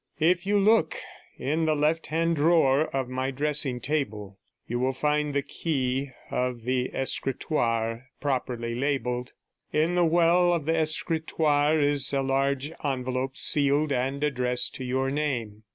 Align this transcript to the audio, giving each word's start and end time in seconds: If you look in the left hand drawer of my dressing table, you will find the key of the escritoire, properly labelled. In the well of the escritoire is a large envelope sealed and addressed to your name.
If 0.19 0.47
you 0.47 0.57
look 0.57 0.97
in 1.37 1.65
the 1.65 1.75
left 1.75 2.07
hand 2.07 2.35
drawer 2.35 2.85
of 2.85 3.07
my 3.07 3.29
dressing 3.29 3.79
table, 3.79 4.39
you 4.67 4.79
will 4.79 4.93
find 4.93 5.31
the 5.31 5.43
key 5.43 6.09
of 6.31 6.63
the 6.63 6.89
escritoire, 6.91 8.07
properly 8.19 8.73
labelled. 8.73 9.33
In 9.71 9.93
the 9.93 10.03
well 10.03 10.55
of 10.55 10.65
the 10.65 10.75
escritoire 10.75 11.79
is 11.79 12.11
a 12.13 12.23
large 12.23 12.71
envelope 12.83 13.37
sealed 13.37 13.91
and 13.91 14.23
addressed 14.23 14.73
to 14.77 14.83
your 14.83 15.11
name. 15.11 15.65